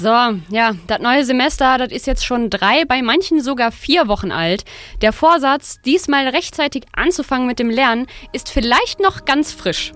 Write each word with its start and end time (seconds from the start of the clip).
So, 0.00 0.08
ja, 0.48 0.72
das 0.86 0.98
neue 1.00 1.26
Semester, 1.26 1.76
das 1.76 1.92
ist 1.92 2.06
jetzt 2.06 2.24
schon 2.24 2.48
drei, 2.48 2.86
bei 2.86 3.02
manchen 3.02 3.42
sogar 3.42 3.70
vier 3.70 4.08
Wochen 4.08 4.32
alt. 4.32 4.64
Der 5.02 5.12
Vorsatz, 5.12 5.82
diesmal 5.82 6.26
rechtzeitig 6.28 6.84
anzufangen 6.96 7.46
mit 7.46 7.58
dem 7.58 7.68
Lernen, 7.68 8.06
ist 8.32 8.48
vielleicht 8.48 9.00
noch 9.00 9.26
ganz 9.26 9.52
frisch. 9.52 9.92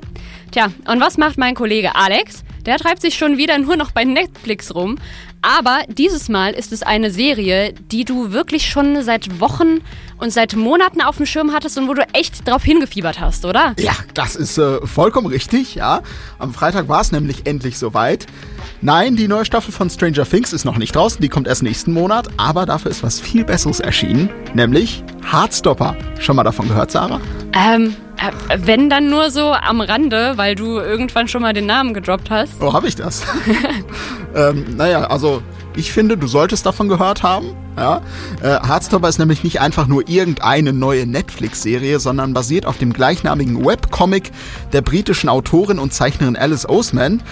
Tja, 0.51 0.67
und 0.89 1.01
was 1.01 1.17
macht 1.17 1.39
mein 1.39 1.55
Kollege 1.55 1.95
Alex? 1.95 2.45
Der 2.67 2.79
treibt 2.79 3.03
sich 3.03 3.15
schon 3.15 3.37
wieder 3.37 3.59
nur 3.59 3.77
noch 3.77 3.91
bei 3.91 4.05
Netflix 4.05 4.75
rum. 4.75 4.97
Aber 5.43 5.81
dieses 5.89 6.31
Mal 6.31 6.53
ist 6.53 6.73
es 6.73 6.83
eine 6.83 7.11
Serie, 7.11 7.75
die 7.93 8.05
du 8.05 8.33
wirklich 8.33 8.71
schon 8.71 9.03
seit 9.03 9.41
Wochen 9.41 9.83
und 10.17 10.33
seit 10.33 10.57
Monaten 10.57 11.03
auf 11.03 11.19
dem 11.19 11.27
Schirm 11.27 11.53
hattest 11.53 11.77
und 11.77 11.87
wo 11.87 11.93
du 11.93 12.03
echt 12.15 12.49
drauf 12.49 12.65
hingefiebert 12.65 13.21
hast, 13.21 13.45
oder? 13.45 13.75
Ja, 13.79 13.93
das 14.15 14.37
ist 14.37 14.57
äh, 14.57 14.87
vollkommen 14.87 15.27
richtig, 15.27 15.75
ja. 15.75 16.01
Am 16.39 16.55
Freitag 16.55 16.89
war 16.89 17.03
es 17.03 17.13
nämlich 17.13 17.47
endlich 17.47 17.79
soweit. 17.79 18.27
Nein, 18.81 19.17
die 19.17 19.29
neue 19.29 19.45
Staffel 19.45 19.73
von 19.73 19.91
Stranger 19.91 20.25
Things 20.25 20.55
ist 20.55 20.65
noch 20.65 20.79
nicht 20.79 20.95
draußen, 20.95 21.21
die 21.21 21.29
kommt 21.29 21.47
erst 21.47 21.63
nächsten 21.63 21.93
Monat, 21.93 22.29
aber 22.39 22.65
dafür 22.65 22.91
ist 22.91 23.03
was 23.03 23.21
viel 23.21 23.45
Besseres 23.45 23.81
erschienen, 23.81 24.31
nämlich 24.55 25.03
Heartstopper. 25.31 25.97
Schon 26.21 26.37
mal 26.37 26.45
davon 26.45 26.69
gehört, 26.69 26.91
Sarah? 26.91 27.21
Ähm, 27.53 27.95
äh, 28.14 28.14
wenn 28.57 28.91
dann 28.91 29.11
nur 29.11 29.31
so 29.31 29.53
am 29.53 29.81
Rande, 29.81 30.35
weil 30.37 30.55
du 30.55 30.79
irgendwann 30.79 31.29
schon 31.29 31.43
mal 31.43 31.53
den 31.53 31.67
Namen 31.67 31.95
gedroppt 31.95 32.31
hast. 32.31 32.53
Oh, 32.61 32.73
habe 32.73 32.89
ich 32.89 32.97
das? 32.97 33.23
ähm, 34.35 34.77
naja, 34.77 35.05
also 35.05 35.43
ich 35.77 35.93
finde, 35.93 36.17
du 36.17 36.27
solltest 36.27 36.67
davon 36.67 36.89
gehört 36.89 37.23
haben. 37.23 37.55
Ja? 37.77 38.01
Äh, 38.43 38.67
Heartstopper 38.67 39.09
ist 39.09 39.19
nämlich 39.19 39.43
nicht 39.43 39.61
einfach 39.61 39.87
nur 39.87 40.09
irgendeine 40.09 40.73
neue 40.73 41.07
Netflix-Serie, 41.07 41.99
sondern 41.99 42.33
basiert 42.33 42.67
auf 42.67 42.79
dem 42.79 42.93
gleichnamigen 42.93 43.65
Webcomic 43.65 44.31
der 44.73 44.83
britischen 44.83 45.29
Autorin 45.29 45.79
und 45.79 45.93
Zeichnerin 45.93 46.37
Alice 46.37 46.69
Oseman. 46.69 47.23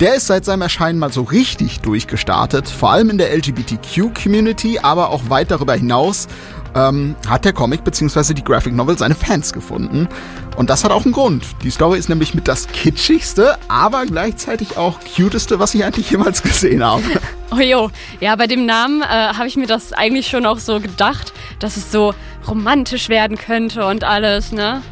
Der 0.00 0.16
ist 0.16 0.26
seit 0.26 0.44
seinem 0.44 0.62
Erscheinen 0.62 0.98
mal 0.98 1.12
so 1.12 1.22
richtig 1.22 1.80
durchgestartet, 1.80 2.68
vor 2.68 2.90
allem 2.90 3.10
in 3.10 3.18
der 3.18 3.32
LGBTQ-Community, 3.36 4.80
aber 4.82 5.10
auch 5.10 5.30
weit 5.30 5.52
darüber 5.52 5.74
hinaus 5.74 6.26
ähm, 6.74 7.14
hat 7.28 7.44
der 7.44 7.52
Comic 7.52 7.84
bzw. 7.84 8.34
die 8.34 8.44
Graphic 8.44 8.74
Novel 8.74 8.98
seine 8.98 9.14
Fans 9.14 9.52
gefunden. 9.52 10.08
Und 10.56 10.70
das 10.70 10.84
hat 10.84 10.92
auch 10.92 11.04
einen 11.04 11.12
Grund. 11.12 11.44
Die 11.62 11.70
Story 11.70 11.98
ist 11.98 12.08
nämlich 12.08 12.34
mit 12.34 12.46
das 12.46 12.68
kitschigste, 12.68 13.56
aber 13.68 14.06
gleichzeitig 14.06 14.76
auch 14.76 14.98
cuteste, 15.16 15.58
was 15.58 15.74
ich 15.74 15.84
eigentlich 15.84 16.10
jemals 16.10 16.42
gesehen 16.42 16.84
habe. 16.84 17.02
Oh 17.50 17.60
jo, 17.60 17.88
ja, 18.18 18.34
bei 18.34 18.48
dem 18.48 18.66
Namen 18.66 19.02
äh, 19.02 19.04
habe 19.06 19.46
ich 19.46 19.54
mir 19.56 19.68
das 19.68 19.92
eigentlich 19.92 20.26
schon 20.26 20.44
auch 20.44 20.58
so 20.58 20.80
gedacht, 20.80 21.32
dass 21.60 21.76
es 21.76 21.92
so 21.92 22.12
romantisch 22.48 23.08
werden 23.08 23.38
könnte 23.38 23.86
und 23.86 24.02
alles, 24.02 24.50
ne? 24.50 24.82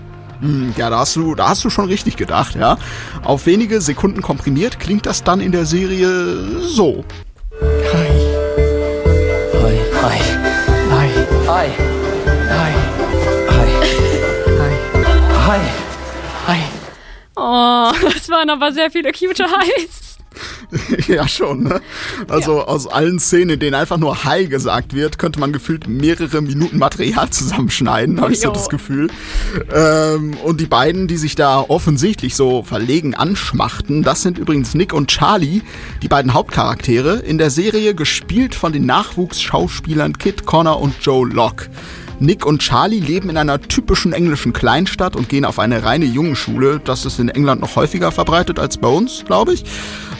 Hm, 0.40 0.72
ja, 0.76 0.88
da 0.88 1.00
hast 1.00 1.16
du, 1.16 1.34
da 1.34 1.48
hast 1.48 1.64
du 1.64 1.70
schon 1.70 1.86
richtig 1.86 2.16
gedacht, 2.16 2.54
ja. 2.54 2.78
Auf 3.24 3.46
wenige 3.46 3.80
Sekunden 3.80 4.22
komprimiert 4.22 4.78
klingt 4.78 5.06
das 5.06 5.24
dann 5.24 5.40
in 5.40 5.50
der 5.50 5.66
Serie 5.66 6.60
so. 6.60 7.04
Hi. 7.60 8.08
Hi. 9.62 9.78
Hi. 10.02 10.51
Hi. 11.52 11.68
Hi. 11.68 12.72
Hi. 13.50 13.68
Hi. 14.58 14.72
Hi. 15.46 15.60
Hi. 16.46 16.60
Oh, 17.36 17.92
das 18.10 18.30
waren 18.30 18.48
aber 18.48 18.72
sehr 18.72 18.90
viele 18.90 19.12
cute 19.12 19.44
Highs. 19.44 20.11
ja, 21.08 21.26
schon, 21.28 21.64
ne? 21.64 21.80
Also 22.28 22.58
ja. 22.58 22.64
aus 22.64 22.86
allen 22.86 23.18
Szenen, 23.18 23.50
in 23.50 23.60
denen 23.60 23.74
einfach 23.74 23.98
nur 23.98 24.24
Hi 24.24 24.46
gesagt 24.46 24.94
wird, 24.94 25.18
könnte 25.18 25.40
man 25.40 25.52
gefühlt 25.52 25.88
mehrere 25.88 26.40
Minuten 26.40 26.78
Material 26.78 27.30
zusammenschneiden, 27.30 28.20
habe 28.20 28.32
ich 28.32 28.40
so 28.40 28.50
das 28.50 28.68
Gefühl. 28.68 29.08
Ähm, 29.72 30.34
und 30.42 30.60
die 30.60 30.66
beiden, 30.66 31.08
die 31.08 31.16
sich 31.16 31.34
da 31.34 31.60
offensichtlich 31.60 32.34
so 32.34 32.62
verlegen 32.62 33.14
anschmachten, 33.14 34.02
das 34.02 34.22
sind 34.22 34.38
übrigens 34.38 34.74
Nick 34.74 34.92
und 34.92 35.08
Charlie, 35.08 35.62
die 36.02 36.08
beiden 36.08 36.34
Hauptcharaktere, 36.34 37.16
in 37.18 37.38
der 37.38 37.50
Serie 37.50 37.94
gespielt 37.94 38.54
von 38.54 38.72
den 38.72 38.86
Nachwuchsschauspielern 38.86 40.18
Kit 40.18 40.46
Connor 40.46 40.80
und 40.80 40.94
Joe 41.00 41.28
Locke. 41.28 41.68
Nick 42.20 42.46
und 42.46 42.60
Charlie 42.60 43.00
leben 43.00 43.30
in 43.30 43.36
einer 43.36 43.60
typischen 43.60 44.12
englischen 44.12 44.52
Kleinstadt 44.52 45.16
und 45.16 45.28
gehen 45.28 45.44
auf 45.44 45.58
eine 45.58 45.84
reine 45.84 46.04
Jungenschule. 46.04 46.80
Das 46.84 47.04
ist 47.04 47.18
in 47.18 47.28
England 47.28 47.60
noch 47.60 47.76
häufiger 47.76 48.12
verbreitet 48.12 48.58
als 48.58 48.78
bei 48.78 48.88
uns, 48.88 49.24
glaube 49.24 49.54
ich. 49.54 49.64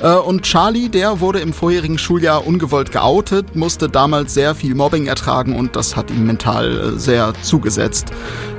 Äh, 0.02 0.14
und 0.14 0.42
Charlie, 0.42 0.88
der 0.88 1.20
wurde 1.20 1.40
im 1.40 1.52
vorherigen 1.52 1.98
Schuljahr 1.98 2.46
ungewollt 2.46 2.92
geoutet, 2.92 3.54
musste 3.54 3.88
damals 3.88 4.34
sehr 4.34 4.54
viel 4.54 4.74
Mobbing 4.74 5.06
ertragen 5.06 5.54
und 5.56 5.76
das 5.76 5.96
hat 5.96 6.10
ihm 6.10 6.26
mental 6.26 6.94
äh, 6.94 6.98
sehr 6.98 7.32
zugesetzt. 7.42 8.12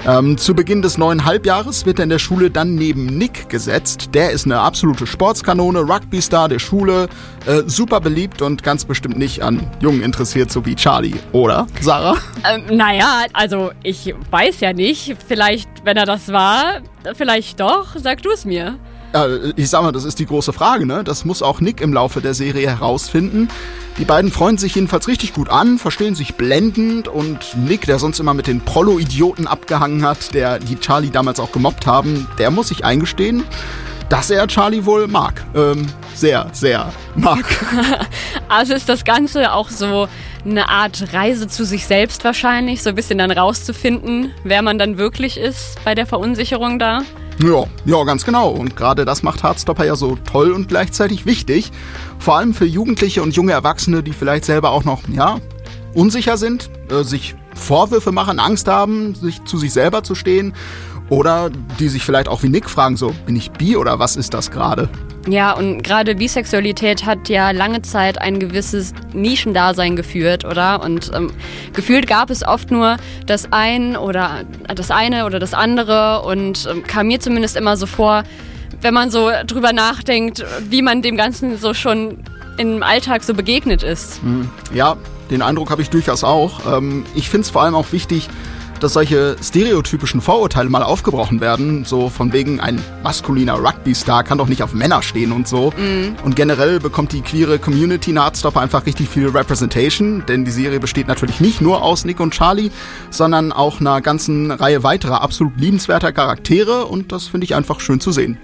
Ähm, 0.05 0.37
zu 0.37 0.53
Beginn 0.53 0.81
des 0.81 0.97
neuen 0.97 1.23
Halbjahres 1.23 1.85
wird 1.85 1.99
er 1.99 2.03
in 2.03 2.09
der 2.09 2.19
Schule 2.19 2.49
dann 2.49 2.75
neben 2.75 3.05
Nick 3.05 3.49
gesetzt. 3.49 4.09
Der 4.13 4.31
ist 4.31 4.45
eine 4.45 4.59
absolute 4.59 5.07
Sportskanone, 5.07 5.79
Rugby-Star 5.79 6.49
der 6.49 6.59
Schule, 6.59 7.07
äh, 7.45 7.63
super 7.65 7.99
beliebt 7.99 8.41
und 8.41 8.63
ganz 8.63 8.85
bestimmt 8.85 9.17
nicht 9.17 9.41
an 9.41 9.65
Jungen 9.79 10.01
interessiert, 10.01 10.51
so 10.51 10.65
wie 10.65 10.75
Charlie, 10.75 11.15
oder, 11.31 11.67
Sarah? 11.81 12.17
Ähm, 12.49 12.77
naja, 12.77 13.25
also 13.33 13.71
ich 13.83 14.13
weiß 14.31 14.59
ja 14.61 14.73
nicht. 14.73 15.15
Vielleicht, 15.27 15.69
wenn 15.83 15.97
er 15.97 16.05
das 16.05 16.31
war, 16.31 16.81
vielleicht 17.15 17.59
doch. 17.59 17.95
Sag 17.95 18.21
du 18.21 18.31
es 18.31 18.45
mir. 18.45 18.77
Ja, 19.13 19.27
ich 19.55 19.69
sag 19.69 19.83
mal, 19.83 19.91
das 19.91 20.05
ist 20.05 20.17
die 20.19 20.25
große 20.25 20.53
Frage, 20.53 20.85
ne? 20.87 21.03
Das 21.03 21.23
muss 21.23 21.43
auch 21.43 21.61
Nick 21.61 21.81
im 21.81 21.93
Laufe 21.93 22.19
der 22.19 22.33
Serie 22.33 22.67
herausfinden. 22.67 23.47
Die 23.99 24.05
beiden 24.05 24.31
freuen 24.31 24.57
sich 24.57 24.73
jedenfalls 24.73 25.07
richtig 25.07 25.33
gut 25.33 25.49
an, 25.49 25.77
verstehen 25.77 26.15
sich 26.15 26.33
blendend 26.33 27.07
und 27.07 27.55
Nick, 27.55 27.85
der 27.85 27.99
sonst 27.99 28.19
immer 28.19 28.33
mit 28.33 28.47
den 28.47 28.61
Prollo-Idioten 28.61 29.45
abgehangen 29.45 30.03
hat, 30.03 30.33
der 30.33 30.57
die 30.57 30.77
Charlie 30.77 31.11
damals 31.11 31.39
auch 31.39 31.51
gemobbt 31.51 31.85
haben, 31.85 32.27
der 32.39 32.49
muss 32.49 32.69
sich 32.69 32.85
eingestehen, 32.85 33.43
dass 34.13 34.29
er 34.29 34.47
Charlie 34.47 34.85
wohl 34.85 35.07
mag. 35.07 35.43
Ähm, 35.55 35.87
sehr, 36.13 36.47
sehr 36.53 36.93
mag. 37.15 37.43
also 38.47 38.75
ist 38.75 38.87
das 38.87 39.05
Ganze 39.05 39.51
auch 39.51 39.69
so 39.69 40.07
eine 40.45 40.69
Art 40.69 41.11
Reise 41.13 41.47
zu 41.47 41.65
sich 41.65 41.87
selbst 41.87 42.23
wahrscheinlich, 42.23 42.83
so 42.83 42.89
ein 42.89 42.95
bisschen 42.95 43.17
dann 43.17 43.31
rauszufinden, 43.31 44.31
wer 44.43 44.61
man 44.61 44.77
dann 44.77 44.99
wirklich 44.99 45.39
ist 45.39 45.83
bei 45.83 45.95
der 45.95 46.05
Verunsicherung 46.05 46.77
da. 46.77 47.01
Ja, 47.43 47.63
ja, 47.85 48.03
ganz 48.03 48.23
genau. 48.23 48.49
Und 48.49 48.75
gerade 48.75 49.03
das 49.03 49.23
macht 49.23 49.41
Hardstopper 49.41 49.83
ja 49.83 49.95
so 49.95 50.15
toll 50.31 50.51
und 50.51 50.67
gleichzeitig 50.67 51.25
wichtig. 51.25 51.71
Vor 52.19 52.37
allem 52.37 52.53
für 52.53 52.65
Jugendliche 52.65 53.23
und 53.23 53.35
junge 53.35 53.53
Erwachsene, 53.53 54.03
die 54.03 54.13
vielleicht 54.13 54.45
selber 54.45 54.69
auch 54.69 54.83
noch, 54.83 55.01
ja, 55.11 55.39
unsicher 55.95 56.37
sind, 56.37 56.69
äh, 56.91 57.03
sich 57.03 57.33
Vorwürfe 57.55 58.11
machen, 58.11 58.39
Angst 58.39 58.67
haben, 58.67 59.15
sich 59.15 59.43
zu 59.45 59.57
sich 59.57 59.73
selber 59.73 60.03
zu 60.03 60.13
stehen. 60.13 60.53
Oder 61.09 61.49
die 61.79 61.89
sich 61.89 62.03
vielleicht 62.03 62.27
auch 62.27 62.43
wie 62.43 62.49
Nick 62.49 62.69
fragen, 62.69 62.97
so, 62.97 63.13
bin 63.25 63.35
ich 63.35 63.51
bi 63.51 63.75
oder 63.77 63.99
was 63.99 64.15
ist 64.15 64.33
das 64.33 64.51
gerade? 64.51 64.89
Ja, 65.27 65.53
und 65.53 65.83
gerade 65.83 66.15
Bisexualität 66.15 67.05
hat 67.05 67.29
ja 67.29 67.51
lange 67.51 67.81
Zeit 67.81 68.19
ein 68.19 68.39
gewisses 68.39 68.93
Nischendasein 69.13 69.95
geführt, 69.95 70.43
oder? 70.43 70.81
Und 70.83 71.11
ähm, 71.13 71.31
gefühlt 71.71 72.07
gab 72.07 72.29
es 72.29 72.45
oft 72.45 72.71
nur 72.71 72.97
das 73.25 73.47
ein 73.51 73.95
oder 73.95 74.43
das 74.75 74.91
eine 74.91 75.25
oder 75.25 75.39
das 75.39 75.53
andere 75.53 76.23
und 76.23 76.67
ähm, 76.69 76.83
kam 76.83 77.07
mir 77.07 77.21
zumindest 77.21 77.55
immer 77.55 77.77
so 77.77 77.85
vor, 77.85 78.23
wenn 78.81 78.93
man 78.93 79.11
so 79.11 79.29
drüber 79.47 79.71
nachdenkt, 79.71 80.43
wie 80.69 80.81
man 80.81 81.01
dem 81.01 81.15
Ganzen 81.15 81.57
so 81.57 81.73
schon 81.73 82.17
im 82.57 82.83
Alltag 82.83 83.23
so 83.23 83.33
begegnet 83.33 83.81
ist. 83.81 84.21
Hm. 84.21 84.49
Ja, 84.73 84.97
den 85.31 85.41
Eindruck 85.41 85.71
habe 85.71 85.81
ich 85.81 85.89
durchaus 85.89 86.25
auch. 86.25 86.77
Ähm, 86.77 87.05
ich 87.15 87.29
finde 87.29 87.45
es 87.45 87.49
vor 87.49 87.63
allem 87.63 87.75
auch 87.75 87.93
wichtig, 87.93 88.29
dass 88.83 88.93
solche 88.93 89.37
stereotypischen 89.41 90.19
Vorurteile 90.19 90.69
mal 90.69 90.83
aufgebrochen 90.83 91.39
werden. 91.39 91.85
So 91.85 92.09
von 92.09 92.33
wegen, 92.33 92.59
ein 92.59 92.81
maskuliner 93.01 93.55
Rugby-Star 93.55 94.23
kann 94.23 94.37
doch 94.37 94.47
nicht 94.47 94.61
auf 94.61 94.73
Männer 94.73 95.01
stehen 95.01 95.31
und 95.31 95.47
so. 95.47 95.73
Mhm. 95.77 96.15
Und 96.23 96.35
generell 96.35 96.79
bekommt 96.79 97.13
die 97.13 97.21
queere 97.21 97.59
Community 97.59 98.11
in 98.11 98.19
Hardstopper 98.19 98.59
einfach 98.59 98.85
richtig 98.85 99.07
viel 99.07 99.29
Representation, 99.29 100.25
denn 100.27 100.43
die 100.43 100.51
Serie 100.51 100.79
besteht 100.79 101.07
natürlich 101.07 101.39
nicht 101.39 101.61
nur 101.61 101.81
aus 101.81 102.03
Nick 102.03 102.19
und 102.19 102.33
Charlie, 102.33 102.71
sondern 103.09 103.53
auch 103.53 103.79
einer 103.79 104.01
ganzen 104.01 104.51
Reihe 104.51 104.83
weiterer 104.83 105.21
absolut 105.21 105.57
liebenswerter 105.57 106.11
Charaktere 106.11 106.85
und 106.85 107.11
das 107.11 107.27
finde 107.27 107.45
ich 107.45 107.55
einfach 107.55 107.79
schön 107.79 108.01
zu 108.01 108.11
sehen. 108.11 108.37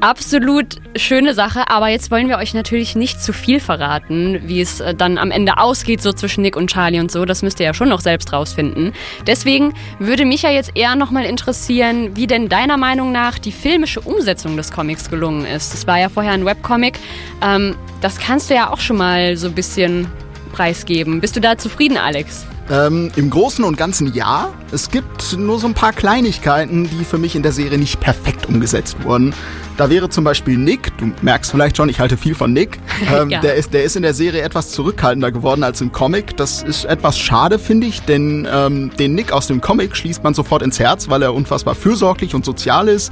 Absolut 0.00 0.76
schöne 0.96 1.34
Sache, 1.34 1.68
aber 1.68 1.88
jetzt 1.88 2.10
wollen 2.10 2.28
wir 2.30 2.38
euch 2.38 2.54
natürlich 2.54 2.96
nicht 2.96 3.22
zu 3.22 3.34
viel 3.34 3.60
verraten, 3.60 4.40
wie 4.46 4.62
es 4.62 4.80
äh, 4.80 4.94
dann 4.94 5.18
am 5.18 5.30
Ende 5.30 5.58
ausgeht, 5.58 6.00
so 6.00 6.14
zwischen 6.14 6.40
Nick 6.40 6.56
und 6.56 6.70
Charlie 6.70 7.00
und 7.00 7.10
so. 7.10 7.26
Das 7.26 7.42
müsst 7.42 7.60
ihr 7.60 7.66
ja 7.66 7.74
schon 7.74 7.90
noch 7.90 8.00
selbst 8.00 8.32
rausfinden. 8.32 8.94
Deswegen 9.26 9.74
würde 9.98 10.24
mich 10.24 10.40
ja 10.40 10.50
jetzt 10.50 10.72
eher 10.74 10.96
nochmal 10.96 11.26
interessieren, 11.26 12.16
wie 12.16 12.26
denn 12.26 12.48
deiner 12.48 12.78
Meinung 12.78 13.12
nach 13.12 13.38
die 13.38 13.52
filmische 13.52 14.00
Umsetzung 14.00 14.56
des 14.56 14.72
Comics 14.72 15.10
gelungen 15.10 15.44
ist. 15.44 15.74
Das 15.74 15.86
war 15.86 15.98
ja 15.98 16.08
vorher 16.08 16.32
ein 16.32 16.46
Webcomic. 16.46 16.98
Ähm, 17.42 17.76
das 18.00 18.18
kannst 18.18 18.48
du 18.48 18.54
ja 18.54 18.70
auch 18.70 18.80
schon 18.80 18.96
mal 18.96 19.36
so 19.36 19.48
ein 19.48 19.54
bisschen 19.54 20.06
preisgeben. 20.52 21.20
Bist 21.20 21.36
du 21.36 21.40
da 21.40 21.58
zufrieden, 21.58 21.98
Alex? 21.98 22.46
Ähm, 22.70 23.10
Im 23.16 23.30
Großen 23.30 23.64
und 23.64 23.76
Ganzen 23.76 24.14
ja. 24.14 24.54
Es 24.70 24.90
gibt 24.90 25.36
nur 25.36 25.58
so 25.58 25.66
ein 25.66 25.74
paar 25.74 25.92
Kleinigkeiten, 25.92 26.88
die 26.88 27.04
für 27.04 27.18
mich 27.18 27.34
in 27.34 27.42
der 27.42 27.50
Serie 27.50 27.78
nicht 27.78 27.98
perfekt 27.98 28.46
umgesetzt 28.46 29.02
wurden. 29.02 29.34
Da 29.80 29.88
wäre 29.88 30.10
zum 30.10 30.24
Beispiel 30.24 30.58
Nick, 30.58 30.94
du 30.98 31.10
merkst 31.22 31.52
vielleicht 31.52 31.78
schon, 31.78 31.88
ich 31.88 32.00
halte 32.00 32.18
viel 32.18 32.34
von 32.34 32.52
Nick. 32.52 32.78
Ähm, 33.10 33.30
ja. 33.30 33.40
der, 33.40 33.54
ist, 33.54 33.72
der 33.72 33.82
ist 33.82 33.96
in 33.96 34.02
der 34.02 34.12
Serie 34.12 34.42
etwas 34.42 34.72
zurückhaltender 34.72 35.32
geworden 35.32 35.64
als 35.64 35.80
im 35.80 35.90
Comic. 35.90 36.36
Das 36.36 36.62
ist 36.62 36.84
etwas 36.84 37.18
schade, 37.18 37.58
finde 37.58 37.86
ich, 37.86 38.02
denn 38.02 38.46
ähm, 38.52 38.90
den 38.98 39.14
Nick 39.14 39.32
aus 39.32 39.46
dem 39.46 39.62
Comic 39.62 39.96
schließt 39.96 40.22
man 40.22 40.34
sofort 40.34 40.60
ins 40.60 40.78
Herz, 40.78 41.08
weil 41.08 41.22
er 41.22 41.32
unfassbar 41.32 41.74
fürsorglich 41.74 42.34
und 42.34 42.44
sozial 42.44 42.88
ist. 42.88 43.10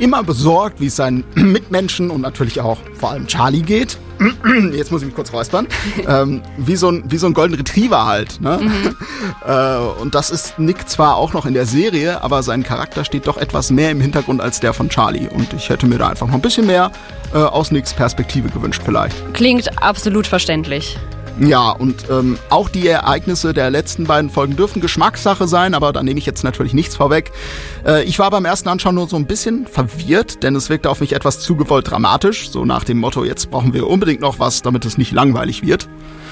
Immer 0.00 0.24
besorgt, 0.24 0.80
wie 0.80 0.86
es 0.86 0.96
seinen 0.96 1.22
Mitmenschen 1.34 2.10
und 2.10 2.20
natürlich 2.20 2.60
auch 2.60 2.78
vor 2.94 3.12
allem 3.12 3.28
Charlie 3.28 3.62
geht. 3.62 3.96
jetzt 4.72 4.90
muss 4.90 5.02
ich 5.02 5.06
mich 5.06 5.14
kurz 5.14 5.32
räuspern, 5.32 5.66
ähm, 6.08 6.42
wie, 6.56 6.76
so 6.76 6.90
ein, 6.90 7.04
wie 7.06 7.18
so 7.18 7.26
ein 7.26 7.34
Golden 7.34 7.54
Retriever 7.54 8.06
halt. 8.06 8.40
Ne? 8.40 8.58
Mhm. 8.60 8.96
äh, 9.46 10.00
und 10.00 10.14
das 10.14 10.30
ist 10.30 10.58
Nick 10.58 10.88
zwar 10.88 11.16
auch 11.16 11.32
noch 11.32 11.46
in 11.46 11.54
der 11.54 11.66
Serie, 11.66 12.22
aber 12.22 12.42
sein 12.42 12.62
Charakter 12.62 13.04
steht 13.04 13.26
doch 13.26 13.36
etwas 13.36 13.70
mehr 13.70 13.90
im 13.90 14.00
Hintergrund 14.00 14.40
als 14.40 14.60
der 14.60 14.72
von 14.72 14.88
Charlie. 14.88 15.28
Und 15.28 15.52
ich 15.52 15.68
hätte 15.68 15.86
mir 15.86 15.98
da 15.98 16.08
einfach 16.08 16.26
noch 16.26 16.34
ein 16.34 16.40
bisschen 16.40 16.66
mehr 16.66 16.90
äh, 17.34 17.38
aus 17.38 17.70
Nicks 17.70 17.94
Perspektive 17.94 18.48
gewünscht 18.48 18.82
vielleicht. 18.84 19.34
Klingt 19.34 19.82
absolut 19.82 20.26
verständlich. 20.26 20.98
Ja, 21.40 21.70
und 21.70 22.04
ähm, 22.10 22.36
auch 22.50 22.68
die 22.68 22.86
Ereignisse 22.86 23.52
der 23.52 23.70
letzten 23.70 24.04
beiden 24.04 24.28
Folgen 24.28 24.56
dürfen 24.56 24.80
Geschmackssache 24.80 25.46
sein, 25.46 25.74
aber 25.74 25.92
da 25.92 26.02
nehme 26.02 26.18
ich 26.18 26.26
jetzt 26.26 26.42
natürlich 26.42 26.74
nichts 26.74 26.96
vorweg. 26.96 27.30
Äh, 27.86 28.04
ich 28.04 28.18
war 28.18 28.30
beim 28.30 28.44
ersten 28.44 28.68
Anschauen 28.68 28.96
nur 28.96 29.08
so 29.08 29.16
ein 29.16 29.26
bisschen 29.26 29.66
verwirrt, 29.66 30.42
denn 30.42 30.56
es 30.56 30.68
wirkte 30.68 30.90
auf 30.90 31.00
mich 31.00 31.12
etwas 31.12 31.40
zu 31.40 31.56
gewollt 31.56 31.90
dramatisch, 31.90 32.50
so 32.50 32.64
nach 32.64 32.84
dem 32.84 32.98
Motto, 32.98 33.24
jetzt 33.24 33.50
brauchen 33.50 33.72
wir 33.72 33.86
unbedingt 33.86 34.20
noch 34.20 34.38
was, 34.38 34.62
damit 34.62 34.84
es 34.84 34.98
nicht 34.98 35.12
langweilig 35.12 35.64
wird. 35.64 35.88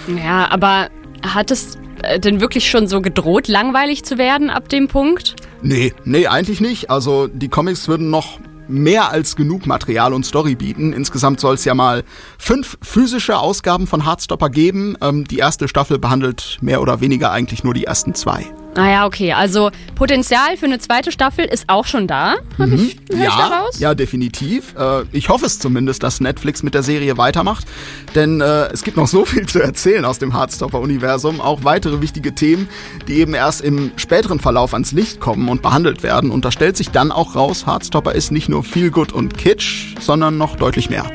Ja, 0.09 0.51
aber 0.51 0.89
hat 1.23 1.51
es 1.51 1.79
äh, 2.03 2.19
denn 2.19 2.41
wirklich 2.41 2.69
schon 2.69 2.89
so 2.89 3.01
gedroht, 3.01 3.49
langweilig 3.49 4.05
zu 4.05 4.19
werden 4.19 4.51
ab 4.51 4.69
dem 4.69 4.89
Punkt? 4.89 5.37
Nee, 5.63 5.95
nee, 6.05 6.27
eigentlich 6.27 6.61
nicht. 6.61 6.91
Also 6.91 7.29
die 7.29 7.49
Comics 7.49 7.89
würden 7.89 8.11
noch 8.11 8.39
mehr 8.69 9.11
als 9.11 9.37
genug 9.37 9.67
Material 9.67 10.13
und 10.13 10.27
Story 10.27 10.55
bieten. 10.55 10.93
Insgesamt 10.93 11.41
soll 11.41 11.55
es 11.55 11.65
ja 11.65 11.75
mal 11.75 12.05
fünf 12.39 12.79
physische 12.83 13.39
Ausgaben 13.39 13.87
von 13.87 14.05
Hardstopper 14.05 14.51
geben. 14.51 14.97
Ähm, 15.01 15.25
die 15.25 15.39
erste 15.39 15.69
Staffel 15.69 15.99
behandelt 15.99 16.59
mehr 16.61 16.81
oder 16.81 17.01
weniger 17.01 17.31
eigentlich 17.31 17.65
nur 17.65 17.75
die 17.75 17.85
ersten 17.85 18.15
zwei. 18.15 18.47
Ah 18.77 18.91
ja, 18.91 19.07
okay. 19.07 19.33
Also 19.33 19.71
Potenzial 19.95 20.59
für 20.59 20.67
eine 20.67 20.79
zweite 20.79 21.11
Staffel 21.11 21.47
ist 21.47 21.65
auch 21.69 21.87
schon 21.87 22.07
da. 22.07 22.35
Hab 22.59 22.69
mhm. 22.69 22.75
ich, 22.75 22.97
ja, 23.19 23.49
daraus? 23.49 23.79
ja, 23.81 23.95
definitiv. 23.95 24.75
Äh, 24.79 25.05
ich 25.13 25.31
hoffe 25.31 25.47
es 25.47 25.59
zumindest, 25.59 26.03
dass 26.03 26.21
Netflix 26.21 26.63
mit 26.63 26.75
der 26.75 26.83
Serie 26.83 27.17
weitermacht. 27.17 27.67
Denn 28.15 28.43
äh, 28.43 28.67
es 28.67 28.85
gibt 28.85 28.99
noch 28.99 29.07
so 29.07 29.25
viel 29.25 29.47
zu 29.47 29.63
erzählen 29.63 30.05
aus 30.05 30.19
dem 30.19 30.35
Hardstopper-Universum. 30.35 31.41
Auch 31.41 31.65
weitere 31.65 32.03
wichtige 32.03 32.35
Themen, 32.35 32.69
die 33.09 33.15
eben 33.15 33.33
erst 33.33 33.63
im 33.63 33.93
späteren 33.97 34.41
Verlauf 34.41 34.75
ans 34.75 34.93
Licht 34.93 35.21
kommen 35.21 35.49
und 35.49 35.63
behandelt 35.63 36.03
werden. 36.03 36.31
Und 36.31 36.45
da 36.45 36.53
stellt 36.53 36.77
sich 36.77 36.91
dann 36.91 37.13
auch 37.13 37.35
raus, 37.35 37.67
Hardstopper 37.67 38.13
ist 38.13 38.31
nicht 38.31 38.51
nur 38.51 38.63
viel 38.63 38.91
gut 38.91 39.13
und 39.13 39.39
Kitsch, 39.39 39.95
sondern 40.01 40.37
noch 40.37 40.57
deutlich 40.57 40.91
mehr. 40.91 41.11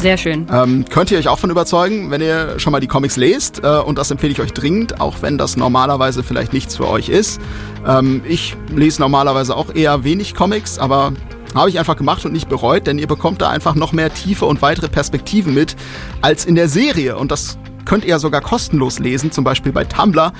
Sehr 0.00 0.16
schön. 0.16 0.46
Ähm, 0.52 0.84
könnt 0.88 1.10
ihr 1.10 1.18
euch 1.18 1.28
auch 1.28 1.38
von 1.38 1.50
überzeugen, 1.50 2.10
wenn 2.10 2.20
ihr 2.20 2.58
schon 2.58 2.72
mal 2.72 2.80
die 2.80 2.86
Comics 2.86 3.16
lest. 3.16 3.64
Äh, 3.64 3.78
und 3.78 3.98
das 3.98 4.10
empfehle 4.10 4.32
ich 4.32 4.40
euch 4.40 4.52
dringend, 4.52 5.00
auch 5.00 5.22
wenn 5.22 5.38
das 5.38 5.56
normalerweise 5.56 6.22
vielleicht 6.22 6.52
nichts 6.52 6.76
für 6.76 6.88
euch 6.88 7.08
ist. 7.08 7.40
Ähm, 7.86 8.22
ich 8.28 8.56
lese 8.74 9.00
normalerweise 9.00 9.56
auch 9.56 9.74
eher 9.74 10.04
wenig 10.04 10.34
Comics, 10.34 10.78
aber 10.78 11.12
habe 11.54 11.70
ich 11.70 11.78
einfach 11.78 11.96
gemacht 11.96 12.24
und 12.24 12.32
nicht 12.32 12.48
bereut, 12.48 12.86
denn 12.86 12.98
ihr 12.98 13.06
bekommt 13.06 13.40
da 13.40 13.48
einfach 13.48 13.74
noch 13.74 13.92
mehr 13.92 14.12
Tiefe 14.12 14.44
und 14.44 14.60
weitere 14.62 14.88
Perspektiven 14.88 15.54
mit 15.54 15.76
als 16.20 16.44
in 16.44 16.54
der 16.54 16.68
Serie. 16.68 17.16
Und 17.16 17.32
das 17.32 17.58
könnt 17.86 18.04
ihr 18.04 18.10
ja 18.10 18.18
sogar 18.18 18.42
kostenlos 18.42 18.98
lesen, 18.98 19.32
zum 19.32 19.44
Beispiel 19.44 19.72
bei 19.72 19.84
Tumblr. 19.84 20.32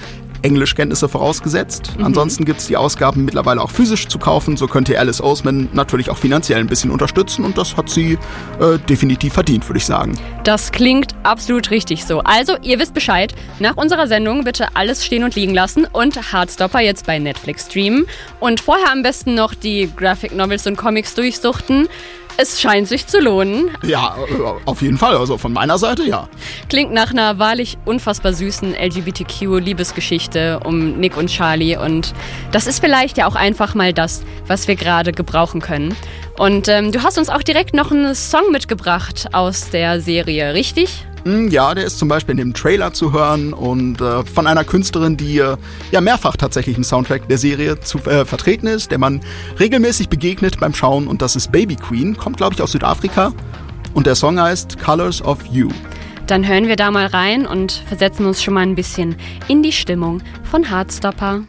Englischkenntnisse 0.46 1.08
vorausgesetzt. 1.08 1.92
Mhm. 1.98 2.04
Ansonsten 2.04 2.44
gibt 2.44 2.60
es 2.60 2.66
die 2.68 2.76
Ausgaben 2.76 3.24
mittlerweile 3.24 3.60
auch 3.60 3.70
physisch 3.70 4.06
zu 4.06 4.18
kaufen. 4.18 4.56
So 4.56 4.68
könnt 4.68 4.88
ihr 4.88 5.00
Alice 5.00 5.20
Oseman 5.20 5.68
natürlich 5.72 6.08
auch 6.08 6.16
finanziell 6.16 6.60
ein 6.60 6.68
bisschen 6.68 6.92
unterstützen 6.92 7.44
und 7.44 7.58
das 7.58 7.76
hat 7.76 7.90
sie 7.90 8.12
äh, 8.60 8.78
definitiv 8.88 9.34
verdient, 9.34 9.68
würde 9.68 9.78
ich 9.78 9.86
sagen. 9.86 10.16
Das 10.44 10.70
klingt 10.70 11.14
absolut 11.24 11.70
richtig 11.70 12.04
so. 12.04 12.20
Also, 12.20 12.56
ihr 12.62 12.78
wisst 12.78 12.94
Bescheid. 12.94 13.34
Nach 13.58 13.76
unserer 13.76 14.06
Sendung 14.06 14.44
bitte 14.44 14.68
alles 14.74 15.04
stehen 15.04 15.24
und 15.24 15.34
liegen 15.34 15.54
lassen 15.54 15.86
und 15.92 16.32
Hardstopper 16.32 16.80
jetzt 16.80 17.06
bei 17.06 17.18
Netflix 17.18 17.66
streamen. 17.66 18.06
Und 18.38 18.60
vorher 18.60 18.92
am 18.92 19.02
besten 19.02 19.34
noch 19.34 19.54
die 19.54 19.90
Graphic 19.96 20.34
Novels 20.34 20.66
und 20.66 20.76
Comics 20.76 21.14
durchsuchten. 21.14 21.88
Es 22.38 22.60
scheint 22.60 22.86
sich 22.86 23.06
zu 23.06 23.20
lohnen. 23.20 23.70
Ja, 23.82 24.16
auf 24.66 24.82
jeden 24.82 24.98
Fall. 24.98 25.16
Also 25.16 25.38
von 25.38 25.52
meiner 25.52 25.78
Seite 25.78 26.04
ja. 26.04 26.28
Klingt 26.68 26.92
nach 26.92 27.10
einer 27.10 27.38
wahrlich 27.38 27.78
unfassbar 27.84 28.34
süßen 28.34 28.74
LGBTQ-Liebesgeschichte 28.74 30.60
um 30.64 30.98
Nick 30.98 31.16
und 31.16 31.28
Charlie. 31.28 31.76
Und 31.76 32.12
das 32.52 32.66
ist 32.66 32.80
vielleicht 32.80 33.16
ja 33.16 33.26
auch 33.26 33.36
einfach 33.36 33.74
mal 33.74 33.92
das, 33.92 34.22
was 34.46 34.68
wir 34.68 34.76
gerade 34.76 35.12
gebrauchen 35.12 35.60
können. 35.60 35.96
Und 36.38 36.68
ähm, 36.68 36.92
du 36.92 37.02
hast 37.02 37.16
uns 37.16 37.30
auch 37.30 37.42
direkt 37.42 37.74
noch 37.74 37.90
einen 37.90 38.14
Song 38.14 38.50
mitgebracht 38.52 39.28
aus 39.32 39.70
der 39.70 40.00
Serie, 40.00 40.52
richtig? 40.52 41.06
Hm, 41.26 41.48
ja, 41.48 41.74
der 41.74 41.84
ist 41.86 41.98
zum 41.98 42.06
Beispiel 42.06 42.34
in 42.34 42.36
dem 42.36 42.54
Trailer 42.54 42.92
zu 42.92 43.12
hören 43.12 43.52
und 43.52 44.00
äh, 44.00 44.22
von 44.22 44.46
einer 44.46 44.62
Künstlerin, 44.62 45.16
die 45.16 45.38
äh, 45.38 45.56
ja 45.90 46.00
mehrfach 46.00 46.36
tatsächlich 46.36 46.76
im 46.76 46.84
Soundtrack 46.84 47.26
der 47.26 47.36
Serie 47.36 47.80
zu, 47.80 47.98
äh, 48.04 48.24
vertreten 48.24 48.68
ist, 48.68 48.92
der 48.92 48.98
man 48.98 49.20
regelmäßig 49.58 50.08
begegnet 50.08 50.60
beim 50.60 50.72
Schauen 50.72 51.08
und 51.08 51.22
das 51.22 51.34
ist 51.34 51.50
Baby 51.50 51.74
Queen, 51.74 52.16
kommt 52.16 52.36
glaube 52.36 52.54
ich 52.54 52.62
aus 52.62 52.70
Südafrika 52.70 53.32
und 53.92 54.06
der 54.06 54.14
Song 54.14 54.40
heißt 54.40 54.78
Colors 54.78 55.20
of 55.20 55.44
You. 55.50 55.68
Dann 56.28 56.46
hören 56.46 56.68
wir 56.68 56.76
da 56.76 56.92
mal 56.92 57.06
rein 57.06 57.44
und 57.44 57.72
versetzen 57.72 58.24
uns 58.24 58.40
schon 58.40 58.54
mal 58.54 58.60
ein 58.60 58.76
bisschen 58.76 59.16
in 59.48 59.64
die 59.64 59.72
Stimmung 59.72 60.22
von 60.44 60.70
Hardstopper. 60.70 61.42